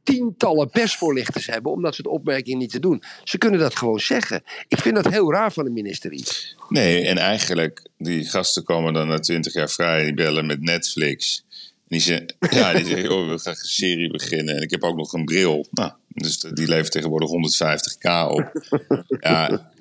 [0.03, 3.03] tientallen persvoorlichters hebben om dat soort opmerkingen niet te doen.
[3.25, 4.43] Ze kunnen dat gewoon zeggen.
[4.69, 6.57] Ik vind dat heel raar van de minister iets.
[6.69, 11.45] Nee, en eigenlijk, die gasten komen dan na twintig jaar vrij, die bellen met Netflix.
[11.88, 14.57] Die zeggen, ja, die zeggen, oh, we gaan een serie beginnen.
[14.57, 15.66] En ik heb ook nog een bril.
[15.70, 18.53] Nou, dus die levert tegenwoordig 150k op.
[19.20, 19.73] Ja,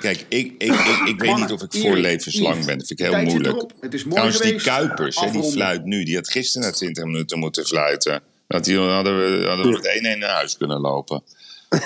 [0.00, 2.78] kijk, ik, ik, ik, ik weet niet of ik voor levenslang ben.
[2.78, 3.70] Dat vind ik heel moeilijk.
[3.80, 4.62] Het is mooi Trouwens, die.
[4.62, 6.04] Kuipers, hè, die fluit nu.
[6.04, 8.22] Die had gisteren na 20 minuten moeten fluiten.
[8.46, 9.70] Dat die, hadden we, hadden we
[10.02, 11.22] met 1-1 naar huis kunnen lopen.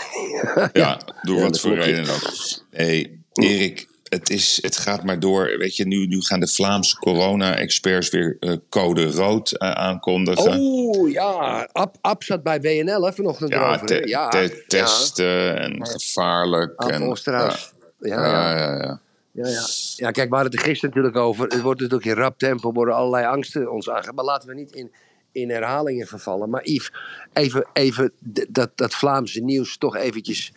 [0.72, 2.32] Ja, door wat voor reden ook.
[2.70, 5.54] Nee, Erik, het, is, het gaat maar door.
[5.58, 10.60] Weet je, nu, nu gaan de Vlaamse corona-experts weer eh, code rood eh, aankondigen.
[10.60, 13.86] Oh ja, Ab, Ab zat bij WNL hè, vanochtend ja, erover.
[13.86, 16.72] te- ja, te- testen en gevaarlijk.
[16.76, 17.16] Ab en.
[17.28, 17.56] Ja,
[17.98, 19.00] ja, ja, ja, ja, ja.
[19.32, 19.66] ja, ja.
[19.96, 21.46] ja, kijk, we hadden het er gisteren natuurlijk over.
[21.46, 24.14] Het wordt natuurlijk in rap tempo, worden allerlei angsten ons aangegeven.
[24.14, 24.92] Maar laten we niet in,
[25.32, 26.50] in herhalingen vervallen.
[26.50, 26.92] Maar Yves,
[27.32, 28.12] even, even
[28.48, 30.52] dat, dat Vlaamse nieuws toch eventjes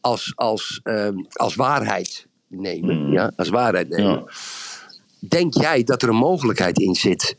[0.00, 3.10] als, als, ehm, als waarheid nemen.
[3.10, 4.12] Ja, als waarheid nemen.
[4.12, 4.24] Ja.
[5.18, 7.36] Denk jij dat er een mogelijkheid in zit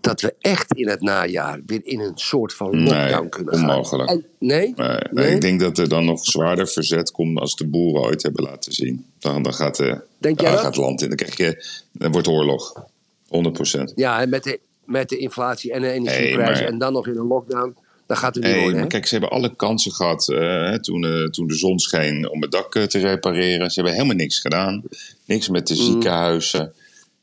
[0.00, 3.68] dat we echt in het najaar weer in een soort van Nee, lockdown kunnen gaan?
[3.70, 4.10] onmogelijk.
[4.10, 4.74] En- nee?
[5.10, 8.42] Nee, ik denk dat er dan nog zwaarder verzet komt als de boeren ooit hebben
[8.44, 9.06] laten zien.
[9.18, 11.08] Dan, dan gaat, de, Denk jij dan gaat het land in.
[11.08, 12.84] Dan, krijg je, dan wordt oorlog.
[13.28, 13.92] 100 procent.
[13.96, 17.16] Ja, en met de, met de inflatie en de energieprijs maar- en dan nog in
[17.16, 17.76] een lockdown,
[18.10, 18.78] dan gaat het niet worden.
[18.78, 22.42] maar kijk, ze hebben alle kansen gehad eh, toen, eh, toen de zon scheen om
[22.42, 23.70] het dak eh, te repareren.
[23.70, 24.82] Ze hebben helemaal niks gedaan.
[25.24, 25.76] Niks met Mm.
[25.76, 26.72] de ziekenhuizen.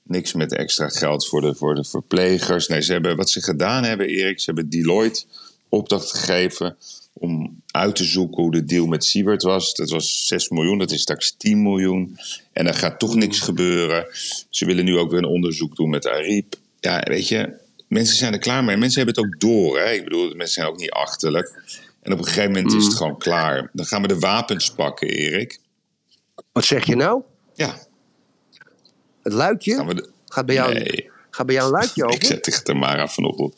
[0.04, 2.68] Niks met extra geld voor de, voor de verplegers.
[2.68, 5.24] Nee, ze hebben, wat ze gedaan hebben, Erik, ze hebben Deloitte
[5.70, 6.76] opdracht gegeven
[7.14, 9.74] om uit te zoeken hoe de deal met Siebert was.
[9.74, 12.18] Dat was 6 miljoen, dat is straks 10 miljoen.
[12.54, 14.06] En er gaat toch niks gebeuren.
[14.50, 16.56] Ze willen nu ook weer een onderzoek doen met Ariep.
[16.80, 17.54] Ja, weet je,
[17.88, 18.78] mensen zijn er klaar mee.
[18.78, 19.80] Mensen hebben het ook door.
[19.80, 19.92] Hè?
[19.92, 21.62] Ik bedoel, mensen zijn ook niet achterlijk.
[22.02, 23.70] En op een gegeven moment is het gewoon klaar.
[23.74, 25.60] Dan gaan we de wapens pakken, Erik.
[26.52, 27.22] Wat zeg je nou?
[27.54, 27.78] Ja,
[29.24, 29.76] Het luikje?
[29.76, 30.10] gaan we de...
[30.28, 31.10] Gaat bij jou, Nee.
[31.30, 32.28] gaat bij jou een luikje Ik open?
[32.28, 33.56] zat tegen Tamara vanochtend.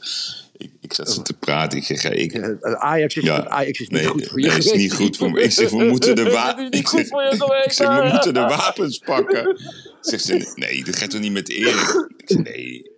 [0.58, 1.78] Ik, ik zat ze te praten.
[1.78, 4.72] Ik zeg, ik, Ajax is, Ja, Ajax is niet nee, goed voor je nee, is
[4.72, 5.42] niet goed voor me.
[5.42, 7.02] Ik zeg, we moeten de, wa Het is ik zeg,
[7.66, 9.62] ik zeg, we moeten de wapens pakken.
[10.02, 12.08] Zegt ze, nee, dat gaat toch niet met Erik?
[12.18, 12.89] Ik zeg, nee,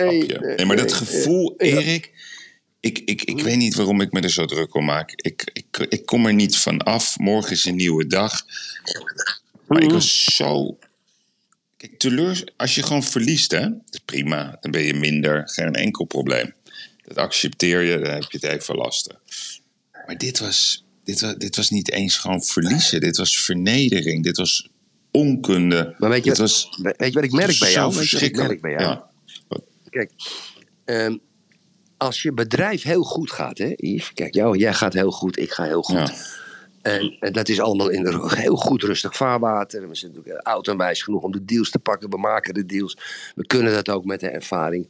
[0.00, 0.26] Nee.
[0.26, 1.54] Nee, maar dat gevoel.
[1.56, 2.10] Erik...
[2.80, 5.12] Ik, ik, ik weet niet waarom ik me er zo druk om maak.
[5.16, 7.18] Ik, ik, ik kom er niet van af.
[7.18, 8.46] Morgen is een nieuwe dag.
[9.66, 10.78] Maar ik was zo...
[11.76, 12.48] Kijk, teleur...
[12.56, 13.60] Als je gewoon verliest, hè?
[13.60, 14.58] Dat is prima.
[14.60, 15.48] Dan ben je minder.
[15.48, 16.54] Geen enkel probleem.
[17.06, 17.98] Dat accepteer je.
[17.98, 19.18] Dan heb je het even lasten.
[20.06, 23.00] Maar dit was, dit, was, dit was niet eens gewoon verliezen.
[23.00, 24.24] Dit was vernedering.
[24.24, 24.68] Dit was
[25.10, 25.94] onkunde.
[25.98, 27.94] Maar weet je, dit was weet je wat ik merk bij jou?
[27.94, 28.82] Weet je wat ik merk bij jou?
[28.82, 29.10] Ja.
[29.92, 30.12] Kijk,
[30.84, 31.16] ehm,
[31.96, 34.12] als je bedrijf heel goed gaat, hè, Yves?
[34.12, 35.96] Kijk, jou, jij gaat heel goed, ik ga heel goed.
[35.96, 36.14] Ja.
[36.82, 39.88] En, en dat is allemaal in de, heel goed rustig vaarwater.
[39.88, 42.10] We zijn natuurlijk oud en wijs genoeg om de deals te pakken.
[42.10, 42.98] We maken de deals.
[43.34, 44.88] We kunnen dat ook met de ervaring.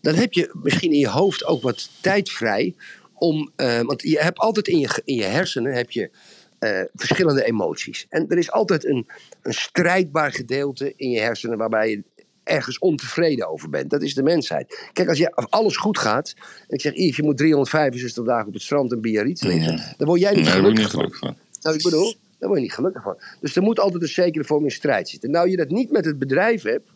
[0.00, 2.74] Dan heb je misschien in je hoofd ook wat tijd vrij.
[3.14, 6.10] Om, eh, want je hebt altijd in je, in je hersenen heb je,
[6.58, 8.06] eh, verschillende emoties.
[8.08, 9.06] En er is altijd een,
[9.42, 12.02] een strijdbaar gedeelte in je hersenen waarbij je
[12.46, 13.90] ergens ontevreden over bent.
[13.90, 14.88] Dat is de mensheid.
[14.92, 16.34] Kijk, als, je, als alles goed gaat.
[16.68, 19.80] En ik zeg, Yves, je moet 365 dagen op het strand een Biarritz liggen.
[19.96, 21.00] Dan word jij niet Nee, gelukkig niet van.
[21.00, 21.36] gelukkig van.
[21.62, 23.16] Nou, ik bedoel, daar word je niet gelukkig van.
[23.40, 25.30] Dus er moet altijd een zekere vorm in strijd zitten.
[25.30, 26.88] Nou, je dat niet met het bedrijf hebt,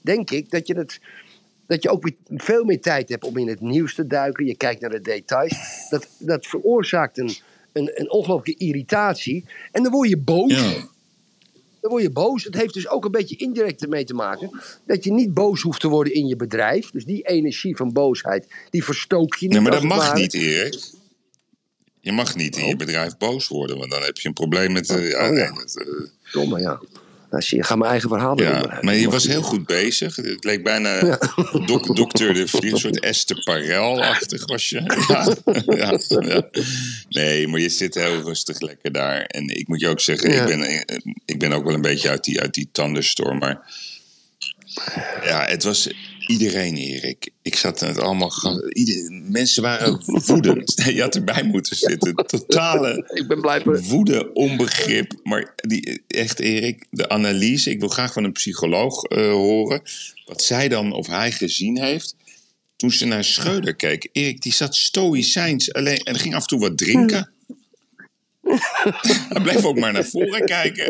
[0.00, 1.00] denk ik dat je, het,
[1.66, 4.46] dat je ook weer veel meer tijd hebt om in het nieuws te duiken.
[4.46, 5.86] Je kijkt naar de details.
[5.90, 7.36] Dat, dat veroorzaakt een,
[7.72, 9.44] een, een ongelooflijke irritatie.
[9.72, 10.52] En dan word je boos.
[10.52, 10.90] Ja.
[11.82, 12.44] Dan word je boos.
[12.44, 15.80] Het heeft dus ook een beetje indirect ermee te maken dat je niet boos hoeft
[15.80, 16.90] te worden in je bedrijf.
[16.90, 19.54] Dus die energie van boosheid, die verstook je niet.
[19.54, 20.80] Nee, maar dat mag niet, Erik.
[22.00, 24.86] Je mag niet in je bedrijf boos worden, want dan heb je een probleem met...
[24.86, 25.50] ja, Oh, ja.
[25.50, 26.80] eh, Domme, ja.
[27.32, 28.52] Nou, zie je, ga mijn eigen verhaal ja.
[28.52, 28.82] onderuit.
[28.82, 30.16] Maar je was heel goed bezig.
[30.16, 31.18] Het leek bijna
[31.66, 34.80] dok, dokter de Vlieg, een soort Esther Parel-achtig was je.
[35.76, 35.98] Ja.
[37.08, 39.22] Nee, maar je zit heel rustig lekker daar.
[39.22, 42.08] En ik moet je ook zeggen, ik, ben, eh, ik ben ook wel een beetje
[42.08, 43.38] uit die, uit die thunderstorm.
[43.38, 43.60] Maar
[45.24, 45.92] Ja, het was
[46.26, 47.30] iedereen, Erik.
[47.42, 48.32] Ik zat het allemaal.
[48.68, 50.82] Ieder, mensen waren woedend.
[50.84, 52.14] Je had erbij moeten zitten.
[52.14, 55.12] Totale Ik ben blij woede, onbegrip.
[55.22, 57.70] Maar die, echt, Erik, de analyse.
[57.70, 59.82] Ik wil graag van een psycholoog eh, horen.
[60.24, 62.16] Wat zij dan, of hij gezien heeft.
[62.76, 64.08] Toen ze naar Schreuder keek.
[64.12, 65.98] Erik, die zat stoïcijns alleen.
[65.98, 67.30] En ging af en toe wat drinken.
[69.28, 70.86] Hij bleef ook maar naar voren kijken.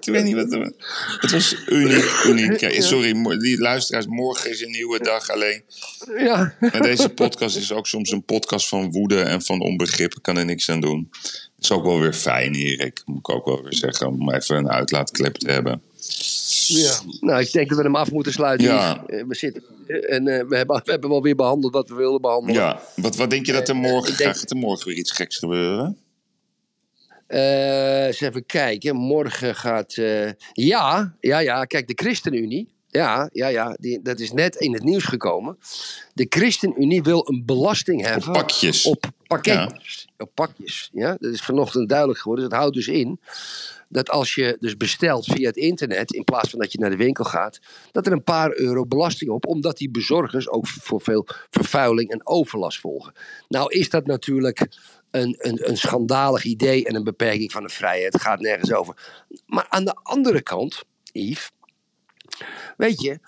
[0.00, 0.52] Ik weet niet wat.
[0.52, 0.72] er-
[1.18, 2.60] Het was uniek, uniek.
[2.60, 5.30] Ja, Sorry, die luisteraars, morgen is een nieuwe dag.
[5.30, 5.62] Alleen
[6.18, 6.54] Ja.
[6.60, 10.14] en deze podcast is ook soms een podcast van woede en van onbegrip.
[10.14, 11.08] Ik kan er niks aan doen.
[11.22, 13.02] Het is ook wel weer fijn, Erik.
[13.04, 14.06] Moet ik ook wel weer zeggen.
[14.06, 15.82] Om even een uitlaatklep te hebben.
[16.66, 16.92] ja.
[17.20, 18.66] Nou, ik denk dat we hem af moeten sluiten.
[18.66, 19.04] Ja.
[19.06, 19.62] Eh, We zitten...
[19.86, 22.60] En eh, we, hebben, we hebben wel weer behandeld wat we wilden behandelen.
[22.62, 24.50] Ja, wat, wat denk je dat er morgen ik denk- gaat?
[24.50, 25.96] er morgen weer iets geks gebeuren?
[27.32, 28.96] Eh, eens even kijken.
[28.96, 29.96] Morgen gaat.
[29.96, 31.64] eh, ja, ja, ja.
[31.64, 32.68] Kijk, de ChristenUnie.
[32.88, 33.76] Ja, ja, ja.
[33.80, 35.58] Die, dat is net in het nieuws gekomen.
[36.14, 38.32] De ChristenUnie wil een belasting heffen.
[38.32, 38.86] pakjes.
[38.86, 40.08] Op pakketjes.
[40.18, 40.90] Op pakjes.
[40.92, 42.48] Ja, dat is vanochtend duidelijk geworden.
[42.48, 43.20] Dat houdt dus in
[43.92, 46.96] dat als je dus bestelt via het internet, in plaats van dat je naar de
[46.96, 47.60] winkel gaat,
[47.92, 52.26] dat er een paar euro belasting op, omdat die bezorgers ook voor veel vervuiling en
[52.26, 53.12] overlast volgen.
[53.48, 54.68] Nou is dat natuurlijk
[55.12, 58.12] een, een, een schandalig idee en een beperking van de vrijheid.
[58.12, 59.22] Het gaat nergens over.
[59.46, 61.50] Maar aan de andere kant, Yves,
[62.76, 63.18] weet je,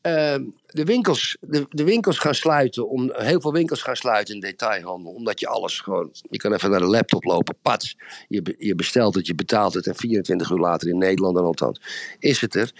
[0.00, 4.40] ehm, de, winkels, de, de winkels gaan sluiten, om, heel veel winkels gaan sluiten in
[4.40, 7.96] detailhandel, omdat je alles gewoon, je kan even naar de laptop lopen, pats,
[8.28, 11.80] je, je bestelt het, je betaalt het en 24 uur later in Nederland dan althans,
[12.18, 12.72] is het er.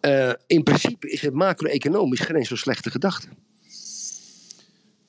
[0.00, 3.28] Eh, in principe is het macro-economisch geen zo slechte gedachte.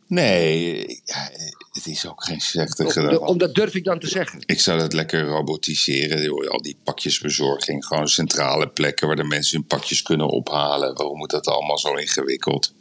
[0.07, 1.29] Nee, ja,
[1.71, 3.19] het is ook geen slechte Om, gedachte.
[3.19, 4.39] omdat durf ik dan te zeggen.
[4.45, 6.49] Ik zou dat lekker robotiseren.
[6.49, 7.85] Al die pakjesbezorging.
[7.85, 10.95] Gewoon centrale plekken waar de mensen hun pakjes kunnen ophalen.
[10.95, 12.73] Waarom moet dat allemaal zo ingewikkeld?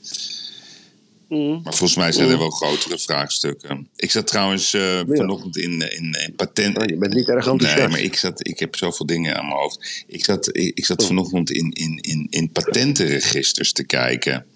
[1.28, 1.60] Mm.
[1.62, 3.88] Maar volgens mij zijn er wel grotere vraagstukken.
[3.96, 6.78] Ik zat trouwens eh, vanochtend in, in, in patent.
[6.78, 7.76] Oh, je bent niet erg enthousiast.
[7.76, 10.04] Nee, maar ik, zat, ik heb zoveel dingen aan mijn hoofd.
[10.06, 14.46] Ik zat, ik, ik zat vanochtend in, in, in, in patentenregisters te kijken.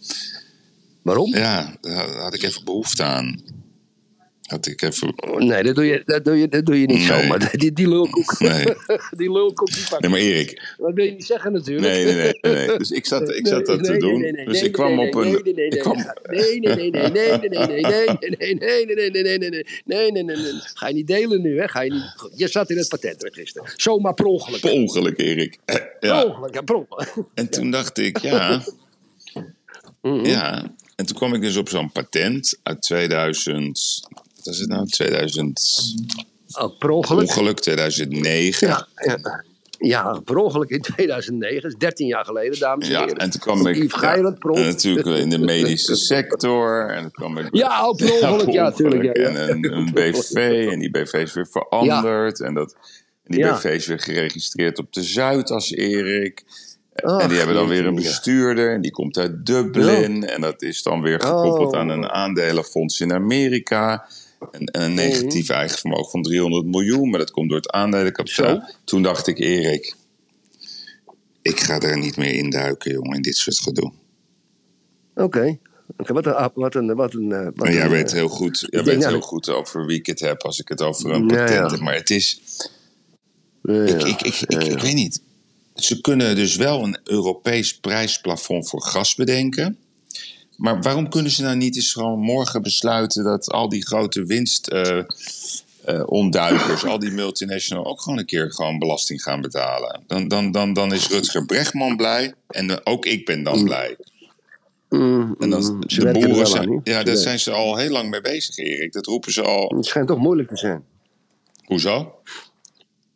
[1.02, 1.34] Waarom?
[1.34, 3.58] Ja, daar had ik even behoefte aan.
[4.42, 5.14] Had ik even...
[5.36, 7.06] Nee, dat doe je, dat doe je, dat doe je niet nee.
[7.06, 7.50] zomaar.
[7.56, 8.38] Die, die lulkoek.
[8.38, 8.64] Nee.
[9.16, 9.84] die lulkoek die.
[9.98, 10.74] Nee, maar Erik.
[10.78, 11.86] wat wil je niet zeggen natuurlijk.
[11.86, 12.54] Nee, nee, nee.
[12.66, 12.78] nee.
[12.78, 14.44] Dus ik zat, ik zat dat te doen.
[14.44, 15.30] Dus ik kwam op een...
[15.30, 16.90] Nee, nee, nee.
[16.90, 17.66] Nee, nee, nee.
[17.66, 18.54] Nee, nee, nee.
[18.54, 19.10] Nee, nee, nee.
[19.10, 19.66] Nee, nee, nee.
[19.84, 20.36] Nee, nee, nee.
[20.74, 21.68] Ga je niet delen nu, hè.
[21.68, 22.30] Ga je niet...
[22.34, 23.74] Je zat in het patentregister.
[23.76, 24.60] Zomaar per ongeluk.
[24.60, 25.58] Per ongeluk, Erik.
[25.64, 25.80] Ja.
[26.00, 27.26] Per ongeluk, ja, per ongeluk.
[27.34, 28.62] En toen dacht ik, ja...
[30.22, 34.00] Ja, en toen kwam ik dus op zo'n patent uit 2000.
[34.10, 34.86] Wat was het nou?
[34.86, 35.80] 2000.
[36.58, 37.28] Oh, per ongeluk.
[37.28, 38.68] Ongeluk 2009.
[38.68, 39.44] Ja, ja.
[39.78, 41.62] Ja, per ongeluk in 2009.
[41.62, 43.16] Dat is 13 jaar geleden, dames en Ja, heren.
[43.16, 44.72] en toen kwam ik Yves Geiland, per en ongeluk.
[44.72, 46.90] natuurlijk in de medische sector.
[46.90, 49.28] En toen kwam ik Ja, oh, per ongeluk, ja, per tuurlijk, ja, ja.
[49.28, 52.40] En een, een BV, en die BV is weer veranderd.
[52.40, 52.72] En, dat,
[53.24, 53.44] en die.
[53.44, 56.42] BV is weer geregistreerd op de Zuidas, Erik.
[56.94, 60.26] En die hebben dan weer een bestuurder, en die komt uit Dublin.
[60.26, 61.79] En dat is dan weer gekoppeld Oh.
[61.79, 64.07] aan een aandelenfonds in Amerika.
[64.53, 65.59] En, en een negatief Mhm.
[65.59, 68.70] eigen vermogen van 300 miljoen, maar dat komt door het aandelenkapitaal.
[68.85, 69.94] Toen dacht ik, Erik,
[71.42, 73.92] ik ga er niet meer induiken, jongen, in dit soort gedoe.
[75.14, 75.59] Oké.
[75.96, 76.50] Wat een...
[76.55, 79.07] wat een, wat een eh, wat Maar jij een, weet eh, heel goed, jij weet
[79.07, 81.70] heel goed over wie ik het heb als ik het over een Ja, patent ja.
[81.70, 81.81] heb.
[81.81, 82.40] Maar het is,
[83.62, 85.22] ja, ik, ik, ik, ik, ik weet niet.
[85.74, 89.78] Ze kunnen dus wel een Europees prijsplafond voor gas bedenken.
[90.56, 94.66] Maar waarom kunnen ze nou niet eens gewoon morgen besluiten dat al die grote winst.
[94.68, 94.98] eh,
[95.85, 96.02] eh,
[96.85, 100.02] al die multinational ook gewoon een keer gewoon belasting gaan betalen.
[100.06, 103.96] Dan, dan, dan, dan is Rutger Brechtman blij en ook ik ben dan blij.
[104.88, 107.90] Mm, En dan, mm, de er boeren aan, zijn, ja, daar zijn ze al heel
[107.90, 108.92] lang mee bezig, Erik.
[108.92, 109.74] Dat roepen ze al.
[109.76, 110.85] Het schijnt toch moeilijk te zijn.
[111.64, 112.14] Hoezo?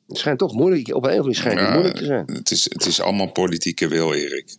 [0.09, 2.25] Het schijnt toch moeilijk, op een of andere manier schijnt het Ja, moeilijk te zijn.
[2.33, 4.57] het, is, het is allemaal politieke wil, Erik.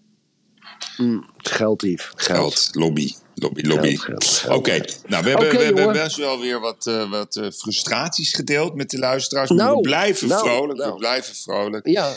[0.97, 3.13] Het is geld, lobby.
[3.35, 3.97] Lobby, lobby.
[4.49, 4.77] Oké,
[5.07, 8.89] nou, we hebben, we hebben best wel weer wat, eh, wat eh, frustraties gedeeld met
[8.89, 9.49] de luisteraars.
[9.49, 10.97] Maar Nou, we blijven nou, vrolijk, we nou.
[10.97, 11.87] blijven vrolijk.
[11.87, 12.15] Ja,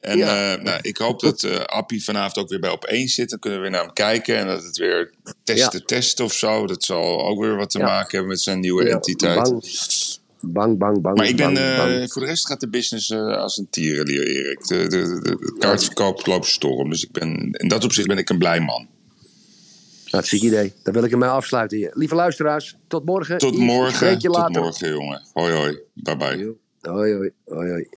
[0.00, 0.52] En Ja.
[0.56, 3.30] eh, nou, ik hoop dat Appie vanavond ook weer bij op één zit.
[3.30, 4.36] Dan kunnen we weer naar hem kijken.
[4.36, 5.14] En dat het weer
[5.44, 6.66] testen, testen of zo.
[6.66, 7.84] Dat zal ook weer wat te Ja.
[7.84, 9.42] maken hebben met zijn nieuwe ja, entiteit.
[9.42, 9.64] Bang,
[10.40, 11.16] bang, bang, bang.
[11.16, 14.26] Maar ik ben, bang, eh, voor de rest gaat de business eh, als een tierenlier,
[14.26, 14.66] Erik.
[14.66, 16.90] De, de, de, de kaartverkoop loopt storm.
[16.90, 18.88] Dus ik ben, in dat opzicht ben ik een blij man.
[20.10, 20.72] Hartstikke idee.
[20.82, 21.90] Dan wil ik hem mee afsluiten hier.
[21.94, 23.38] Lieve luisteraars, tot morgen.
[23.38, 24.18] Tot morgen.
[24.18, 24.62] Tot later.
[24.62, 25.22] morgen, jongen.
[25.32, 25.78] Hoi, hoi.
[25.94, 26.54] Bye, bye.
[26.80, 27.32] Hoi, hoi.
[27.44, 27.88] hoi, hoi.